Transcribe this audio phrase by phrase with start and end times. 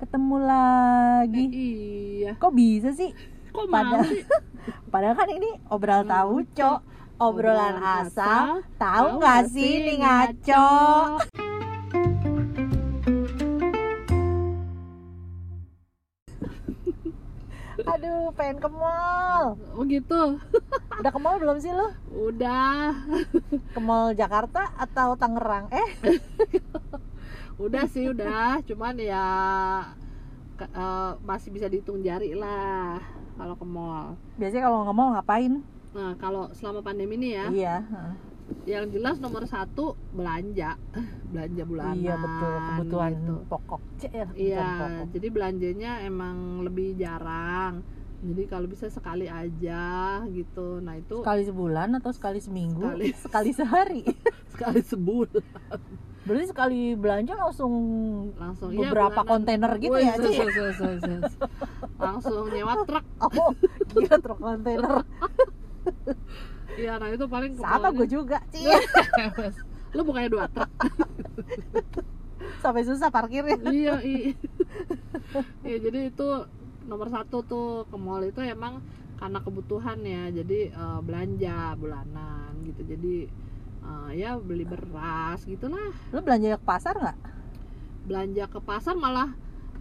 [0.00, 1.44] ketemu lagi.
[1.50, 3.12] iya Kok bisa sih?
[3.50, 4.22] kok Pada- mau sih
[4.92, 6.80] Padahal kan ini obral tahu, Cok.
[7.20, 10.68] Obrolan asal, tahu nggak sih nih ngaco?
[17.80, 19.56] Aduh, pengen ke mall.
[19.72, 20.36] oh gitu
[21.00, 21.88] Udah ke mall belum sih lo?
[22.12, 22.92] udah
[23.72, 25.72] Ke mall Jakarta atau Tangerang?
[25.72, 25.88] Eh,
[27.60, 29.26] udah sih udah cuman ya
[30.56, 32.96] ke- eh, masih bisa dihitung jari lah
[33.36, 35.52] kalau ke mall biasanya kalau nggak mall ngapain?
[35.90, 37.76] nah kalau selama pandemi ini ya Iya.
[38.64, 40.74] yang jelas nomor satu belanja
[41.30, 43.34] belanja bulanan Iya betul, kebutuhan gitu.
[43.46, 43.80] pokok.
[43.96, 45.06] Cek ya, Iya, pokok.
[45.12, 47.82] jadi belanjanya emang lebih jarang.
[48.20, 49.84] Jadi kalau bisa sekali aja
[50.28, 50.76] gitu.
[50.78, 52.84] Nah itu Sekali sebulan atau sekali seminggu?
[52.84, 53.06] Sekali.
[53.14, 54.02] Sekali sehari.
[54.52, 55.40] sekali sebulan
[56.20, 57.72] Berarti sekali belanja langsung
[58.36, 59.30] langsung iya, beberapa bulanan.
[59.32, 60.32] kontainer gitu Wih, ya, Ci?
[60.36, 61.32] sus, sus, sus, sus.
[61.96, 63.04] Langsung nyewa truk.
[63.24, 63.52] Oh,
[63.96, 65.00] gila truk kontainer.
[66.76, 68.68] Iya, nah itu paling Sama gue juga, Ci.
[69.96, 70.70] Lu bukannya dua truk?
[72.60, 73.56] Sampai susah parkirnya.
[73.72, 74.36] iya, iya.
[75.64, 76.28] Iya, jadi itu
[76.84, 78.84] nomor satu tuh ke mall itu emang
[79.16, 80.28] karena kebutuhan ya.
[80.28, 82.84] Jadi eh, belanja bulanan gitu.
[82.84, 83.14] Jadi
[83.80, 85.90] eh, ya beli beras gitulah.
[86.10, 87.18] Lu belanja ke pasar nggak?
[88.00, 89.28] belanja ke pasar malah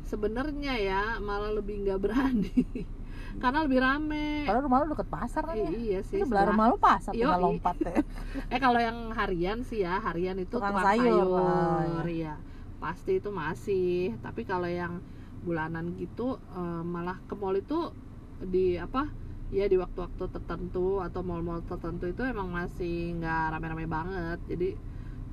[0.04, 2.52] sebenarnya ya malah lebih nggak berani
[3.42, 5.70] karena lebih rame Padahal rumah lu deket pasar kan ya.
[5.72, 7.46] Iya sih Itu belah setelah- rumah lu pasar tinggal Yoi.
[7.48, 8.02] lompat ya.
[8.54, 11.26] eh kalau yang harian sih ya harian itu Tukang tukang, sayur.
[11.26, 12.36] sayur, Oh, iya
[12.78, 15.00] pasti itu masih tapi kalau yang
[15.42, 17.96] bulanan gitu eh, malah ke mall itu
[18.40, 19.08] di apa
[19.50, 24.70] ya di waktu-waktu tertentu atau mall-mall tertentu itu emang masih nggak rame-rame banget jadi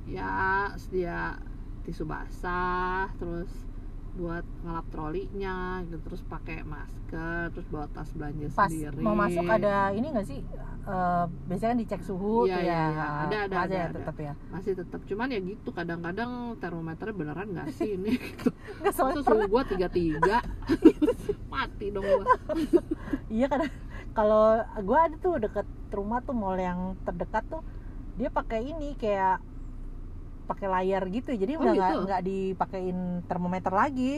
[0.09, 0.33] ya
[0.73, 1.37] sedia
[1.83, 3.51] tisu basah terus
[4.17, 9.45] buat ngelap trolinya gitu terus pakai masker terus bawa tas belanja Pas sendiri mau masuk
[9.45, 10.41] ada ini nggak sih?
[10.87, 12.81] Eh, biasanya kan dicek suhu Iya, tuh iya, ya.
[12.89, 13.05] iya.
[13.27, 13.95] Ada, ada, Masih ada, ya ada.
[14.01, 14.33] tetap ya.
[14.49, 18.49] masih tetap cuman ya gitu kadang-kadang termometernya beneran nggak sih ini gitu
[18.81, 20.41] Masa suhu gua tiga tiga
[21.53, 22.25] mati dong gua
[23.29, 23.59] Iya kan
[24.17, 24.45] kalau
[24.81, 27.61] gua ada tuh deket rumah tuh mall yang terdekat tuh
[28.17, 29.37] dia pakai ini kayak
[30.49, 32.01] pakai layar gitu jadi Oh, udah nggak gitu?
[32.07, 34.13] nggak dipakein termometer lagi.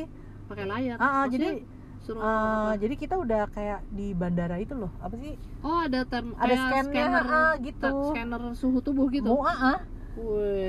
[0.47, 1.67] pakai layar Ah, jadi
[1.99, 2.79] suruh apa?
[2.79, 6.87] jadi kita udah kayak di bandara itu loh apa sih oh ada term ada scanner
[6.87, 7.91] scanner ah, gitu.
[8.09, 9.79] scanner suhu tubuh gitu Mau ah, ah.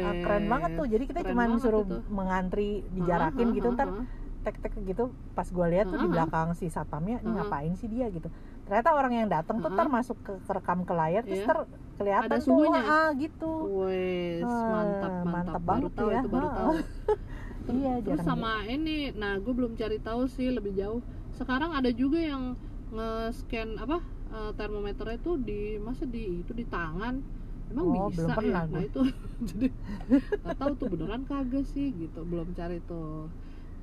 [0.01, 1.97] Ah, keren banget tuh jadi kita cuma suruh itu.
[2.11, 3.89] mengantri dijarakin Ah, gitu ah, ntar
[4.41, 8.09] tek tek gitu pas gue lihat tuh di belakang si satpamnya ini ngapain sih dia
[8.09, 8.29] gitu
[8.71, 11.47] ternyata orang yang datang tuh Ah, ntar masuk ke kerekam ke layar terus Iya.
[11.51, 11.59] ntar
[11.99, 13.51] kelihatan Ada tuh ah gitu
[13.83, 16.21] Wes, Ah, mantap, mantap, mantap baru banget tahu ya.
[16.23, 16.55] itu baru Ah.
[16.55, 16.73] tahu.
[17.77, 21.03] iya Terus sama ini, nah gue belum cari tahu sih lebih jauh.
[21.35, 22.55] Sekarang ada juga yang
[22.95, 23.99] nge-scan apa
[24.31, 27.15] eh, termometernya itu di masa di itu di tangan.
[27.71, 28.73] Emang Oh, bisa belum pernah ya?
[28.75, 29.01] Nah itu
[29.51, 29.67] jadi
[30.41, 32.21] nggak tahu tuh beneran kagak sih gitu.
[32.23, 33.29] Belum cari tuh.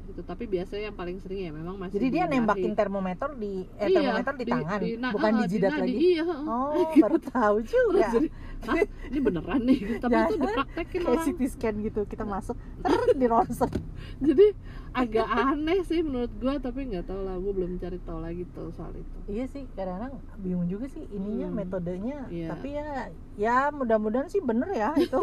[0.07, 0.21] Gitu.
[0.23, 3.87] Tapi biasanya yang paling sering ya memang masih jadi dia di nembakin termometer di eh
[3.87, 6.45] Iya, termometer di, tangan nah, bukan ah, di jidat nadi, lagi Iya, heeh.
[6.47, 8.73] oh baru tahu juga Jadi, Hah,
[9.05, 9.79] ini beneran nih.
[10.01, 10.41] Tapi itu Jangan.
[10.41, 11.25] dipraktekin kayak orang.
[11.29, 13.71] CT scan gitu kita masuk ter di ronsen
[14.25, 14.47] jadi
[14.91, 18.73] agak aneh sih menurut gua tapi nggak tahu lah gua belum cari tahu lagi tuh
[18.73, 21.55] soal itu iya sih kadang-kadang bingung juga sih ininya Hmm.
[21.55, 22.47] metodenya Iya.
[22.49, 22.87] tapi ya
[23.35, 25.21] ya mudah-mudahan sih bener ya itu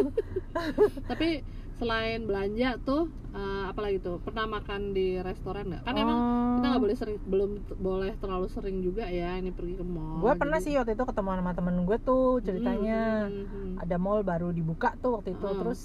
[1.09, 1.43] tapi
[1.75, 6.19] selain belanja tuh eh, apalagi tuh pernah makan di restoran nggak kan emang
[6.55, 10.33] kita nggak boleh sering belum boleh terlalu sering juga ya ini pergi ke mall gue
[10.35, 13.83] pernah jadi- sih waktu itu ketemu sama temen gue tuh ceritanya Hmm, hmm, hmm.
[13.83, 15.59] ada mall baru dibuka tuh waktu itu Hmm.
[15.59, 15.81] terus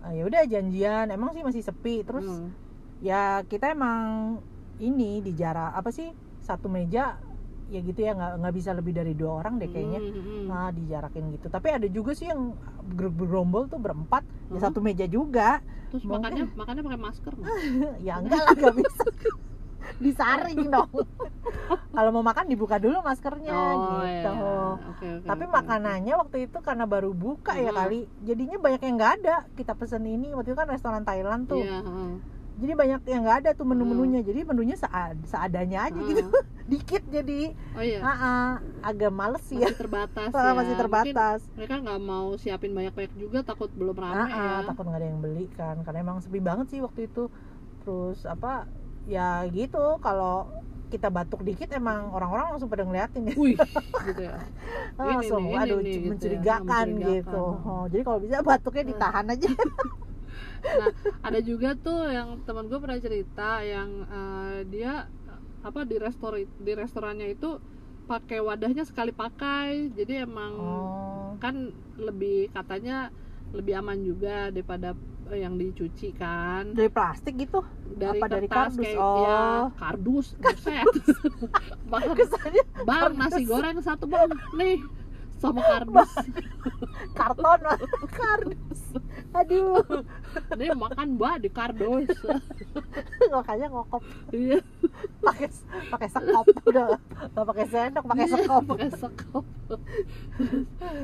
[0.00, 2.52] ah, ya udah janjian emang sih masih sepi terus Hmm.
[3.00, 4.36] ya kita emang
[4.76, 7.16] ini di jarak apa sih satu meja
[7.72, 10.44] ya gitu ya nggak nggak bisa lebih dari dua orang deh kayaknya Hmm, hmm, hmm.
[10.46, 11.46] nah dijarakin gitu.
[11.48, 12.52] Tapi ada juga sih yang
[12.92, 14.62] ger- bergerombol tuh berempat ya Hmm.
[14.62, 15.64] satu meja juga.
[15.88, 17.32] Terus mungkin- makannya makannya pakai masker
[18.06, 19.04] ya enggak lah nggak bisa.
[19.98, 20.90] Disaring dong.
[21.92, 24.30] Kalau mau makan dibuka dulu maskernya oh gitu.
[24.30, 24.30] iya.
[24.84, 27.78] Oke oke tapi oke, makanannya waktu itu karena baru buka ya Hmm.
[27.78, 28.00] kali.
[28.20, 29.36] Jadinya banyak yang nggak ada.
[29.52, 31.58] Kita pesen ini waktu itu kan restoran Thailand tuh.
[31.58, 32.12] Iya heeh.
[32.62, 34.22] Jadi banyak yang nggak ada tuh menu-menunya.
[34.22, 36.22] Jadi menunya sead- seadanya aja gitu.
[36.22, 36.44] Heeh.
[36.72, 37.40] dikit jadi.
[37.74, 37.98] Oh iya.
[38.00, 40.54] Ah agak males sih ya terbatas ya.
[40.54, 41.40] masih Mungkin terbatas.
[41.52, 44.70] mereka nggak mau siapin banyak-banyak juga takut belum Ah, rame ah, ya.
[44.70, 45.76] takut nggak ada yang beli kan.
[45.82, 47.26] Karena emang sepi banget sih waktu itu.
[47.82, 48.70] Terus apa
[49.04, 49.98] ya gitu.
[49.98, 50.46] Kalau
[50.88, 53.34] kita batuk dikit emang orang-orang langsung pada ngeliatin ya.
[53.34, 53.56] Wih
[54.06, 54.36] gitu ya.
[54.92, 56.10] Ini langsung nih, ini aduh nih, gitu ya.
[56.12, 57.10] mencurigakan Mencurigakan.
[57.10, 59.48] gitu Oh, jadi kalau bisa batuknya ditahan aja
[60.62, 60.88] nah
[61.26, 65.10] ada juga tuh yang teman gue pernah cerita yang eh, dia
[65.62, 67.58] apa di restoran di restorannya itu
[68.06, 69.94] pakai wadahnya sekali pakai.
[69.94, 71.30] Jadi emang oh.
[71.38, 73.08] kan lebih katanya
[73.52, 74.96] lebih aman juga daripada
[75.30, 76.74] eh, yang dicuci kan.
[76.74, 77.62] Dari plastik gitu?
[77.94, 78.84] Dari Apa dari kertas kardus?
[78.84, 79.22] kayak Oh.
[79.22, 79.42] ya
[79.78, 80.86] kardus buset.
[81.90, 84.30] Bang kesannya bang nasi goreng satu bang.
[84.58, 84.80] Nih
[85.42, 86.12] sama kardus.
[87.18, 87.60] Karton.
[88.08, 88.82] Kardus.
[89.32, 89.82] Aduh.
[90.54, 92.06] Nih makan mbak di kardus.
[93.34, 94.02] Makanya ngokop.
[94.30, 94.62] Iya.
[95.18, 95.48] Pakai
[95.90, 96.46] pakai sekop.
[96.62, 96.94] Udah.
[97.32, 98.62] Nggak pakai sendok pakai Iya, sekop.
[98.64, 99.44] pakai sekop.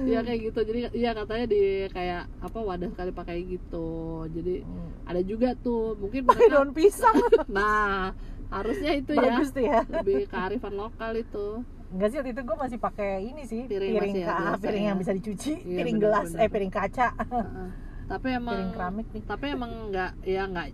[0.06, 0.61] Ya kayak gitu.
[0.62, 3.88] Jadi iya katanya di kayak apa wadah sekali pakai gitu.
[4.31, 4.91] Jadi Hmm.
[5.05, 5.99] ada juga tuh.
[5.99, 7.17] Mungkin pakai daun pisang.
[7.50, 8.14] Nah
[8.49, 9.34] harusnya itu ya.
[9.34, 9.81] Bagus tuh ya.
[9.84, 14.14] Lebih kearifan lokal itu Enggak sih waktu itu gue masih pakai ini sih Piring piring,
[14.14, 14.88] ya, ka- piring ya.
[14.93, 17.69] yang bisa dicuci Iya, piring benar, gelas eh piring kaca Heeh.
[18.05, 20.67] tapi emang piring keramik nih tapi emang nggak ya nggak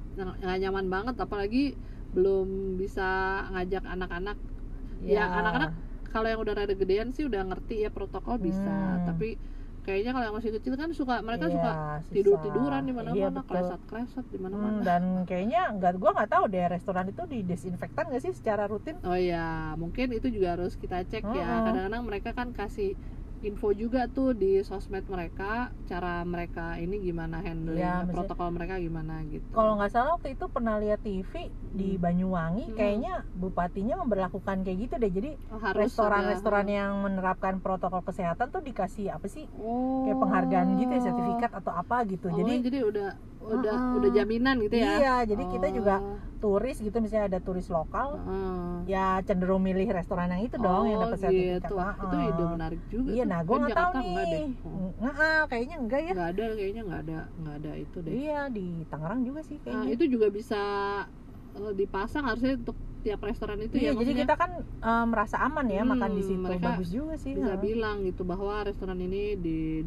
[0.43, 1.65] nggak nyaman banget apalagi
[2.11, 3.07] belum bisa
[3.51, 4.39] ngajak anak-anak
[5.05, 5.71] Ya, anak-anak
[6.09, 9.05] kalau yang udah rada gedean sih udah ngerti ya protokol bisa Hmm.
[9.05, 9.37] tapi
[9.85, 11.71] kayaknya kalau yang masih kecil kan suka mereka Iya, suka
[12.09, 12.15] susah.
[12.17, 13.49] tidur tiduran di Iya, mana-mana betul.
[13.51, 18.05] klesat klesat di Hmm, mana-mana dan kayaknya nggak gue nggak tahu deh restoran itu didesinfektan
[18.09, 19.37] nggak sih secara rutin oh ya
[19.83, 21.65] mungkin itu juga harus kita cek ya Mm-mm.
[21.67, 22.87] kadang-kadang mereka kan kasih
[23.49, 25.45] info juga tuh di sosmed mereka
[25.91, 30.45] cara mereka ini gimana handling Ya, protokol mereka gimana gitu kalau nggak salah waktu itu
[30.55, 31.33] pernah lihat TV
[31.79, 32.03] di Hmm.
[32.05, 32.77] Banyuwangi Hmm.
[32.79, 39.07] kayaknya bupatinya memberlakukan kayak gitu deh jadi Oh, restoran-restoran yang menerapkan protokol kesehatan tuh dikasih
[39.17, 40.03] apa sih oh.
[40.07, 43.09] kayak penghargaan gitu ya sertifikat atau apa gitu Oh, jadi jadi udah
[43.45, 43.97] udah Mm-mm.
[44.01, 44.93] udah jaminan gitu ya?
[44.97, 46.19] Iya jadi kita juga Oh.
[46.41, 48.85] turis gitu misalnya ada turis lokal Heeh.
[48.85, 51.73] ya cenderung milih restoran yang itu dong yang Oh, dapat sertifikat.
[51.73, 51.77] gitu.
[51.81, 54.09] Ah, itu ide menarik juga iya nah gue Kan nggak tahu nih
[54.61, 56.13] Oh, nggak ah, kayaknya enggak ya.
[56.13, 58.13] Nggak ada kayaknya nggak ada nggak ada itu deh.
[58.13, 59.89] Iya di Tangerang juga sih Nah, kayaknya.
[59.97, 60.63] itu juga bisa
[61.57, 65.69] eh, dipasang harusnya untuk tiap restoran itu iya ya jadi kita kan eh, merasa aman
[65.69, 66.41] ya Hmm, makan di situ.
[66.41, 67.61] mereka bagus juga sih bisa ha.
[67.61, 69.81] bilang gitu bahwa restoran ini di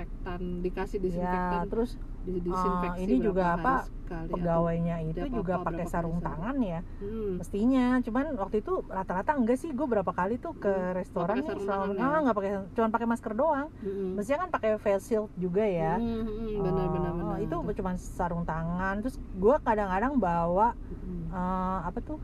[0.00, 5.52] disinfektan dikasih ya disinfektan terus di disinfeksi Ah, ini juga apa, sekali pegawainya itu juga
[5.56, 6.26] apa, pakai kali sarung sehari.
[6.28, 7.32] tangan ya Hmm.
[7.40, 11.56] mestinya cuman waktu itu rata-rata enggak sih gue berapa kali tuh ke Hmm, restoran nih
[11.64, 12.04] selama ya?
[12.04, 14.08] ah nggak pakai cuman pakai masker doang Mm-mm.
[14.16, 17.92] mestinya kan pakai face shield juga ya Hmm, hmm, benar Oh, benar benar itu cuma
[17.96, 21.32] sarung tangan terus gue kadang-kadang bawa Mm.
[21.32, 22.18] eh, apa tuh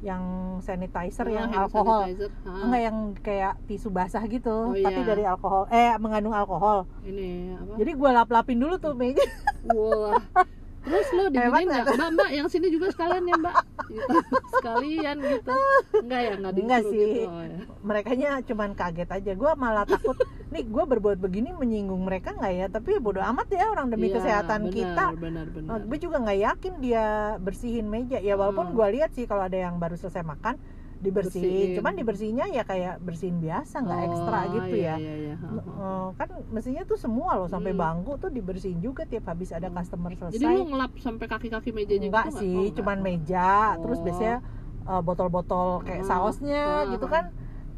[0.00, 0.22] yang
[0.58, 2.30] sanitizer Oh, yang alkohol sanitizer.
[2.42, 5.08] Ah, enggak yang kayak tisu basah gitu Oh, tapi iya.
[5.08, 9.20] dari alkohol eh mengandung alkohol ini apa jadi gue lap-lapin dulu tuh meja
[9.66, 10.16] Wah.
[10.80, 11.84] Terus lo Hebat diginiin nggak?
[11.92, 13.56] Mbak, mbak, yang sini juga sekalian ya mbak
[13.90, 14.16] gitu.
[14.56, 15.56] Sekalian gitu
[16.00, 16.98] Enggak ya, nggak Enggak sih.
[16.98, 17.58] gitu oh, ya.
[17.80, 18.10] mereka
[18.40, 20.16] cuman kaget aja gue malah takut
[20.52, 24.16] nih gue berbuat begini menyinggung mereka nggak ya tapi bodo amat ya orang demi Iya,
[24.18, 27.04] kesehatan benar, kita Benar, benar gue juga nggak yakin dia
[27.38, 28.76] bersihin meja ya walaupun Hmm.
[28.76, 30.56] gue lihat sih kalau ada yang baru selesai makan
[31.00, 31.76] dibersihin Bersihin.
[31.76, 35.34] cuman dibersihinnya ya kayak bersihin biasa nggak ekstra Oh, gitu ya iya, iya, iya.
[35.56, 37.80] Eh, kan mestinya tuh semua loh sampai Hmm.
[37.80, 39.76] bangku tuh dibersihin juga tiap habis ada Hmm.
[39.76, 42.76] customer selesai Jadi lo ngelap sampai kaki-kaki mejanya enggak gitu sih Oh, enggak.
[42.76, 44.04] cuman meja terus Oh.
[44.04, 44.36] biasanya
[44.82, 46.10] eh, botol-botol kayak Hmm.
[46.10, 46.90] sausnya Hmm.
[46.92, 47.24] gitu kan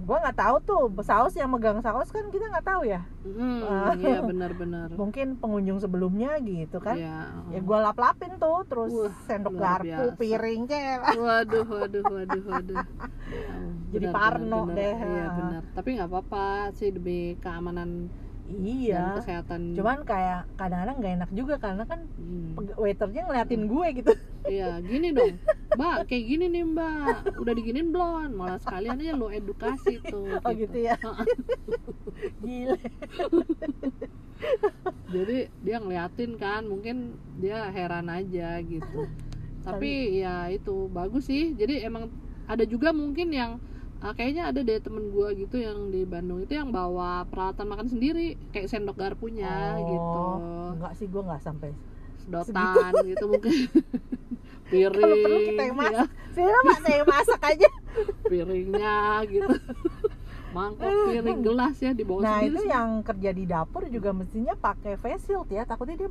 [0.02, 3.62] gue nggak tahu tuh saus yang megang saus kan kita nggak tahu ya Hmm,
[4.02, 7.46] iya benar-benar mungkin pengunjung sebelumnya gitu kan Iya.
[7.48, 10.18] ya gue lap-lapin tuh terus Wah, sendok garpu biasa.
[10.18, 12.82] piring kayak Waduh, waduh, waduh, waduh.
[13.32, 14.92] Oh, Jadi benar, parno benar, deh.
[14.92, 15.08] benar.
[15.08, 15.62] Iya benar.
[15.72, 18.10] Tapi nggak apa-apa sih demi keamanan
[18.42, 19.60] dan iya kesehatan.
[19.78, 22.58] cuman kayak kadang-kadang nggak enak juga karena kan Hmm.
[22.76, 25.38] waiternya ngeliatin gue gitu Iya, gini dong.
[25.78, 27.38] Mbak, kayak gini nih, Mbak.
[27.38, 28.34] Udah diginin belum?
[28.34, 30.42] Malah sekalian aja lo edukasi tuh.
[30.42, 31.26] oh gitu ya Heeh.
[32.42, 32.76] gile
[35.14, 39.06] Jadi dia ngeliatin kan, mungkin dia heran aja gitu.
[39.62, 41.54] Tapi ya itu bagus sih.
[41.54, 42.10] Jadi emang
[42.50, 43.62] ada juga mungkin yang
[44.02, 47.86] ah, kayaknya ada deh temen gua gitu yang di Bandung itu yang bawa peralatan makan
[47.86, 50.22] sendiri kayak sendok garpunya Oh, gitu.
[50.74, 51.70] enggak sih gue nggak sampai
[52.18, 53.52] sedotan gitu mungkin.
[54.72, 55.82] Piring kalau perlu kita yang ya.
[55.84, 56.08] masak
[56.64, 57.68] pak saya yang masak aja.
[58.24, 58.96] Piringnya
[59.28, 59.54] gitu.
[60.52, 64.96] Mangkok piring gelas ya dibawa nah sendiri itu yang kerja di dapur juga mestinya pakai
[64.96, 66.10] face shield ya takutnya dia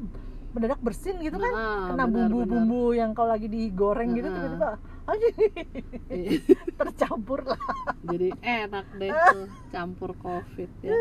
[0.51, 1.47] mendadak bersin gitu kan.
[1.47, 4.35] Nah, kena bumbu-bumbu yang kalau lagi digoreng gitu Nah.
[4.35, 4.77] tiba-tiba benar.
[4.77, 4.90] Iya,
[6.77, 7.61] tercampur lah
[8.03, 10.95] jadi enak deh tuh campur covid ya.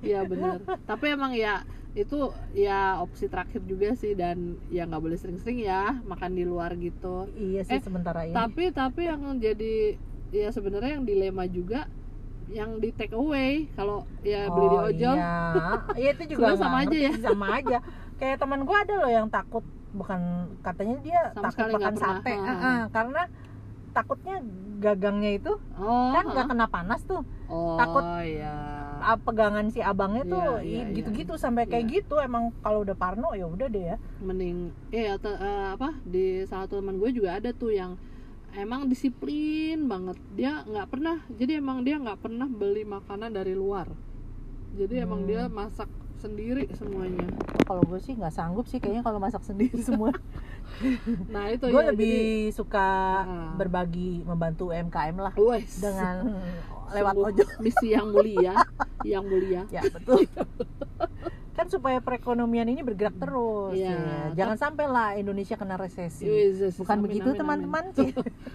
[0.00, 0.58] Iya bener.
[0.82, 5.98] Tapi emang ya itu ya opsi terakhir juga sih dan ya nggak boleh sering-sering ya
[6.02, 7.30] makan di luar gitu.
[7.32, 8.34] Iya sih Eh, sementara ini.
[8.34, 9.98] tapi tapi yang jadi
[10.30, 11.88] ya sebenarnya yang dilema juga
[12.48, 15.14] yang di take away kalau ya beli di Oh, ojol.
[15.14, 15.36] iya.
[15.94, 17.12] Iya itu juga sama aja ya.
[17.18, 17.78] sama aja.
[18.16, 20.20] Kayak teman gue ada loh yang takut bukan
[20.60, 22.34] katanya dia Sama takut makan sate.
[22.34, 22.52] Ha.
[22.52, 23.22] eh, karena
[23.88, 24.36] takutnya
[24.78, 27.22] gagangnya itu oh kan nggak kena panas tuh.
[27.48, 28.54] Oh takut ya
[28.98, 30.90] Ah, pegangan si abangnya tuh Iya, iya, iya.
[30.92, 31.94] gitu-gitu sampai kayak Iya.
[32.02, 32.18] gitu.
[32.18, 33.96] Emang kalau udah parno ya udah deh ya.
[34.18, 37.94] Mending eh atau eh, apa di salah satu teman gue juga ada tuh yang
[38.52, 40.18] emang disiplin banget.
[40.34, 43.86] Dia nggak pernah jadi emang dia nggak pernah beli makanan dari luar.
[44.74, 45.28] Jadi emang Hmm.
[45.30, 47.26] dia masak sendiri semuanya.
[47.62, 50.10] Kalau gue sih nggak sanggup sih kayaknya kalau masak sendiri semua.
[51.26, 52.18] Nah itu gue ya lebih
[52.50, 52.88] suka
[53.20, 53.54] Ah.
[53.54, 56.14] berbagi membantu UMKM lah jadi, wes, dengan
[56.96, 57.48] lewat ojol.
[57.58, 58.54] misi yang mulia
[59.06, 59.64] yang mulia.
[59.68, 60.26] Ya betul.
[61.52, 64.20] Kan supaya perekonomian ini bergerak terus Iya, ya.
[64.36, 66.22] jangan sampai lah Indonesia kena resesi.
[66.24, 67.90] Wes, bukan amin, begitu teman-teman.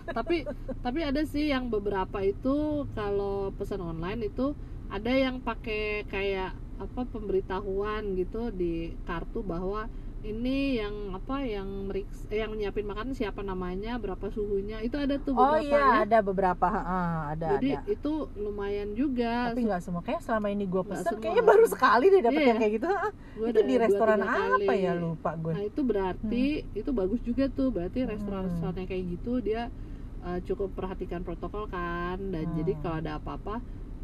[0.08, 0.48] tapi
[0.80, 4.56] tapi ada sih yang beberapa itu kalau pesan online itu
[4.88, 9.86] ada yang pakai kayak apa pemberitahuan gitu di kartu bahwa
[10.24, 15.20] ini yang apa yang meriks eh, yang nyiapin makanan siapa namanya berapa suhunya itu ada
[15.20, 15.96] tuh oh beberapa iya ya.
[16.02, 20.64] ada beberapa ah, ada jadi ada itu lumayan juga tapi nggak semua kayak selama ini
[20.64, 21.20] gue pesen semua.
[21.20, 22.48] kayaknya baru sekali deh dapet Iya.
[22.48, 24.80] yang kayak gitu Ah, Gua itu di restoran apa kali.
[24.80, 28.10] ya lupa gue Nah itu berarti itu bagus juga tuh berarti Hmm.
[28.10, 29.62] restoran-restoran yang kayak gitu dia
[30.22, 32.56] uh, cukup perhatikan protokol kan dan Hmm.
[32.58, 33.60] jadi kalau ada apa-apa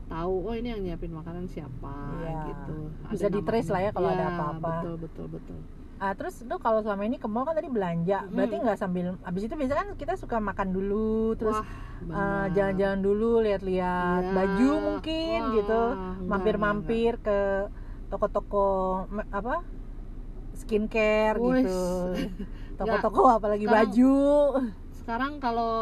[0.10, 2.42] tahu oh ini yang nyiapin makanan siapa Iya.
[2.48, 2.78] gitu.
[3.08, 4.72] Bisa di-trace lah ya kalau ada Iya, apa-apa.
[4.76, 5.60] Betul betul betul.
[5.98, 8.64] ah terus lu kalau selama ini ke mall kan tadi belanja berarti Hmm.
[8.64, 11.60] nggak sambil abis itu biasanya kan kita suka makan dulu terus
[12.02, 14.32] eh, jalan-jalan dulu lihat-lihat Iya.
[14.32, 15.82] baju mungkin Wah, gitu
[16.24, 17.68] mampir-mampir ke
[18.08, 18.68] toko-toko
[19.30, 19.60] apa
[20.56, 21.68] skincare Wis.
[21.68, 21.84] gitu
[22.80, 24.16] toko-toko apalagi Sekarang- baju
[24.94, 25.74] Sekarang kalau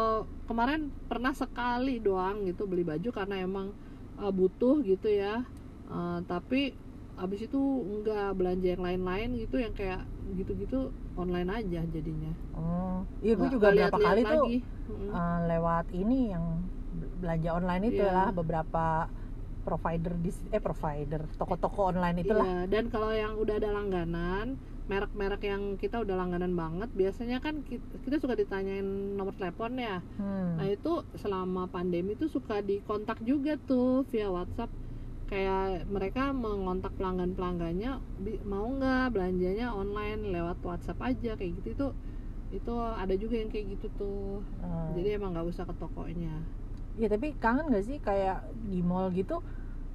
[0.44, 3.70] kemarin pernah sekali doang gitu beli baju karena emang
[4.18, 5.42] uh, butuh gitu ya.
[5.88, 6.76] Uh, tapi
[7.18, 10.06] abis itu enggak belanja yang lain-lain gitu yang kayak
[10.38, 12.30] gitu-gitu online aja jadinya.
[12.54, 14.58] oh iya gue juga berapa kali tuh lagi.
[14.88, 16.62] Eh, lewat ini yang
[17.18, 18.14] belanja online itu Iya.
[18.14, 19.10] lah beberapa
[19.66, 24.56] provider di eh provider toko-toko online itulah Iya, dan kalau yang udah ada langganan,
[24.88, 28.84] merek-merek yang kita udah langganan banget, biasanya kan kita, kita suka ditanyain
[29.18, 30.00] nomor telepon ya.
[30.16, 30.56] Hmm.
[30.56, 34.72] Nah itu selama pandemi itu suka dikontak juga tuh via WhatsApp.
[35.28, 41.86] Kayak mereka mengontak pelanggan-pelanggannya, "Bi- mau nggak belanjanya online lewat WhatsApp aja kayak gitu itu
[42.48, 44.40] itu ada juga yang kayak gitu tuh.
[44.56, 44.96] Hmm.
[44.96, 46.48] Jadi emang nggak usah ke tokonya.
[46.96, 49.44] Ya tapi kangen gak sih kayak di mall gitu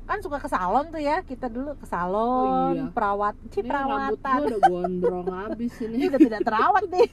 [0.03, 2.86] kan suka ke salon tuh ya kita dulu ke salon Oh, iya.
[2.88, 6.03] perawat ci rambut perawatan gue udah gondrong abis ini ini.
[6.07, 7.07] udah tidak terawat nih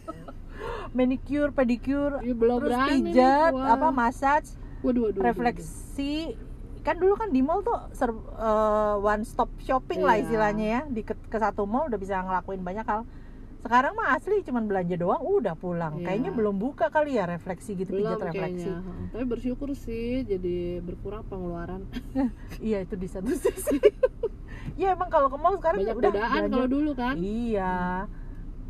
[0.91, 3.67] manicure pedicure Ih, belum terus nih pijat gua.
[3.71, 6.35] apa massage Waduh, waduh, waduh, refleksi
[6.81, 10.25] kan dulu kan di mall tuh ser- eh, one stop shopping lah Iya.
[10.25, 13.05] istilahnya ya di ke, ke satu mall udah bisa ngelakuin banyak hal
[13.61, 16.01] sekarang mah asli cuman belanja doang udah pulang.
[16.01, 16.05] Iya.
[16.09, 18.71] kayaknya belum buka kali ya refleksi gitu belum pijat refleksi.
[18.73, 19.09] kayaknya.
[19.13, 21.85] Tapi bersyukur sih jadi berkurang pengeluaran.
[22.61, 23.77] Iya itu di satu sisi.
[24.77, 26.13] Ya emang kalau ke mall sekarang banyak udah
[26.49, 27.15] kalau dulu kan.
[27.21, 28.09] Iya.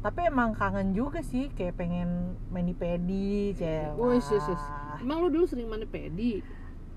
[0.00, 4.62] Tapi emang kangen juga sih kayak pengen mani pedi cewek Wis, wis, wis.
[4.98, 6.40] emang lu dulu sering mana pedi?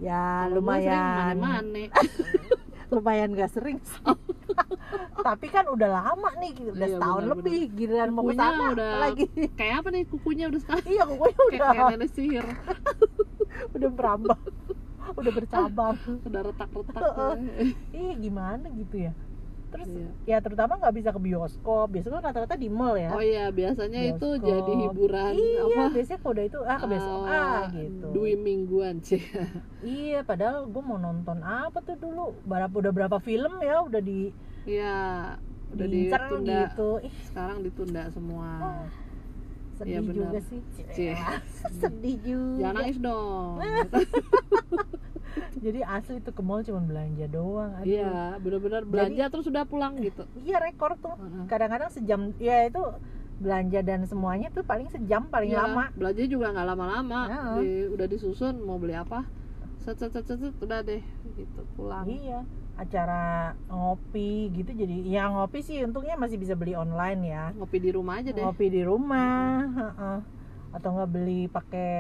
[0.02, 1.36] Ya sering lumayan
[2.94, 4.02] lumayan gak sering sih.
[5.26, 9.26] tapi kan udah lama nih udah Iya, setahun benar, lebih giliran mau Kukunya udah- lagi
[9.54, 10.86] kayak apa nih kukunya udah sekarang?
[10.86, 11.70] Iya kukunya kayak, udah.
[11.70, 12.46] kayak nenek sihir.
[13.76, 14.38] Udah berambah.
[15.14, 15.96] Udah bercabang.
[16.26, 17.04] Udah retak-retak.
[17.94, 19.14] Iya gimana gitu ya
[19.74, 20.10] terus Iya.
[20.24, 21.90] ya terutama nggak bisa ke bioskop.
[21.90, 23.10] Biasanya kan rata-rata di mall ya.
[23.10, 24.46] Oh iya biasanya itu Bioskop.
[24.46, 25.84] jadi hiburan iya apa?
[25.90, 28.06] biasanya udah itu ah ke bioskop eh, ah gitu.
[28.12, 29.22] dua mingguan sih
[29.82, 32.38] iya padahal gue mau nonton apa tuh dulu?
[32.44, 34.30] Berapa udah berapa film ya udah di
[34.64, 34.96] Iya
[35.74, 36.70] udah ditunda.
[36.70, 36.90] gitu.
[37.02, 37.16] Ih.
[37.26, 38.86] Sekarang ditunda semua.
[39.74, 40.16] Sedih Iya, benar.
[40.30, 40.62] juga sih.
[40.94, 41.18] Cie.
[41.82, 42.60] sedih juga.
[42.62, 43.52] Jangan nangis dong
[45.58, 47.86] jadi asli tuh ke mall cuma belanja doang aduh.
[47.86, 50.24] iya benar-benar belanja terus udah pulang gitu.
[50.40, 51.16] Iya rekor tuh.
[51.46, 52.82] Kadang-kadang sejam ya itu
[53.38, 55.84] belanja dan semuanya tuh paling sejam paling Iya, lama.
[55.94, 57.20] belanja juga nggak lama-lama.
[57.28, 57.56] Heeh.
[57.58, 59.26] Di- udah disusun mau beli apa?
[59.82, 62.08] Set set set set, set, udah deh gitu pulang.
[62.08, 64.74] Iya acara ngopi gitu.
[64.74, 67.44] Jadi ya ngopi sih untungnya masih bisa beli online ya.
[67.54, 68.42] Ngopi di rumah aja deh.
[68.42, 70.18] Ngopi di rumah heeh.
[70.74, 71.92] Atau nggak beli pakai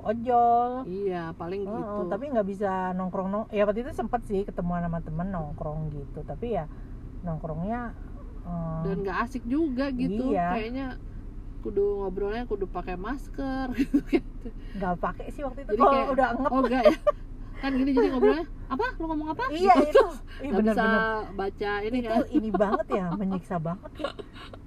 [0.00, 0.86] ojol.
[0.86, 2.06] Iya paling gitu.
[2.06, 6.22] tapi nggak bisa nongkrong nong ya waktu itu sempet sih ketemuan sama temen nongkrong gitu.
[6.22, 6.70] Tapi ya
[7.20, 7.92] nongkrongnya
[8.40, 10.54] eh, dan nggak asik juga gitu Iya.
[10.54, 10.86] kayaknya
[11.60, 13.74] kudu ngobrolnya kudu pakai masker.
[13.74, 13.98] Gitu
[14.78, 16.96] nggak pakai sih waktu itu Jadi kalau kayak- udah ngep oh enggak ya?
[17.60, 18.86] Kan gini jadi ngobrolnya apa?
[18.96, 19.44] Lu ngomong apa?
[19.50, 19.90] Iya Gitu.
[19.90, 20.06] itu.
[20.40, 21.02] Ih, nggak bisa bener-bener
[21.34, 22.22] baca ini itu kan.
[22.30, 23.90] ini banget ya menyiksa banget.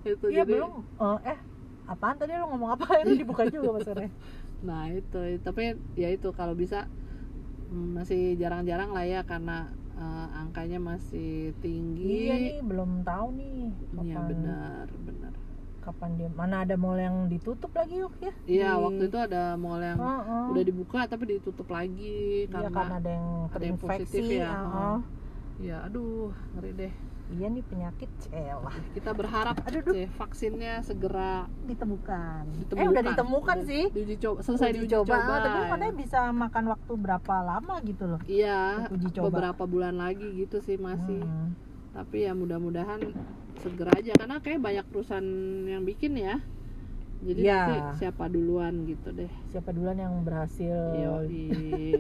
[0.03, 0.71] Ya itu iya jadi belum.
[0.93, 1.39] Eh, eh
[1.87, 2.85] apaan tadi lu ngomong apa?
[3.03, 4.09] Itu dibuka juga maksudnya?
[4.67, 5.19] Nah itu.
[5.43, 6.87] Tapi ya itu kalau bisa
[7.71, 9.67] mm, masih jarang-jarang lah ya karena
[9.99, 12.31] eh, angkanya masih tinggi.
[12.31, 13.55] Iya nih belum tahu nih
[13.99, 15.33] Iya, kapan benar benar.
[15.83, 18.31] kapan dia mana ada mall yang ditutup lagi yuk ya?
[18.47, 20.43] Iya Di- waktu itu ada mall yang Heeh.
[20.55, 24.47] udah dibuka tapi ditutup lagi Iya, karena karena ada yang ada yang terinfeksi positif ya.
[24.47, 24.95] heeh.
[25.61, 26.93] ya aduh ngeri deh
[27.29, 29.93] iya nih penyakit celah kita berharap Aduh, duh.
[29.93, 32.43] sih vaksinnya segera ditemukan.
[32.59, 35.65] ditemukan eh udah ditemukan Udah sih diuji coba selesai uji coba, coba, tapi ya.
[35.71, 39.25] katanya bisa makan waktu berapa lama gitu loh iya uji coba.
[39.31, 41.55] beberapa bulan lagi gitu sih masih Hmm.
[41.93, 42.99] tapi ya mudah-mudahan
[43.55, 45.23] segera aja karena kayak banyak perusahaan
[45.63, 46.41] yang bikin ya
[47.23, 47.61] jadi Ya.
[47.95, 49.31] siapa duluan gitu deh.
[49.47, 50.75] Siapa duluan yang berhasil?
[50.93, 51.47] Yoi.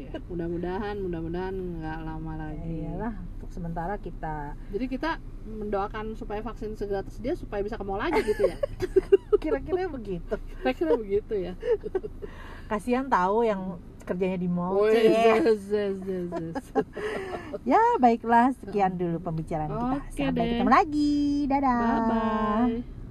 [0.29, 2.83] mudah-mudahan mudah-mudahan nggak lama lagi.
[2.83, 5.09] Iyalah untuk sementara kita jadi kita
[5.43, 8.57] mendoakan supaya vaksin segera tersedia supaya bisa ke mall lagi gitu ya?
[9.43, 10.35] Kira-kira begitu.
[10.59, 11.53] Kira-kira begitu ya.
[12.71, 16.55] Kasihan tahu yang kerjanya di mall Oh, yes, yes, yes, yes.
[17.63, 18.51] ya baiklah.
[18.57, 19.95] Sekian dulu pembicaraan kita.
[19.99, 20.49] Oke sampai deh.
[20.55, 21.13] ketemu lagi.
[21.47, 21.79] Dadah.
[21.79, 23.02] Bye bye